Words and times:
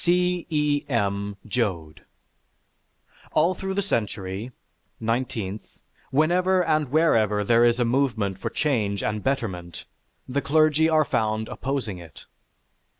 C. 0.03 0.47
E. 0.49 0.83
M. 0.89 1.37
JOAD 1.45 2.01
All 3.33 3.53
through 3.53 3.75
the 3.75 3.83
century 3.83 4.51
(nineteenth), 4.99 5.77
whenever 6.09 6.63
and 6.63 6.87
wherever 6.89 7.43
there 7.43 7.63
is 7.63 7.79
a 7.79 7.85
movement 7.85 8.39
for 8.39 8.49
change 8.49 9.03
and 9.03 9.21
betterment, 9.23 9.85
the 10.27 10.41
clergy 10.41 10.89
are 10.89 11.05
found 11.05 11.47
opposing 11.49 11.99
it. 11.99 12.25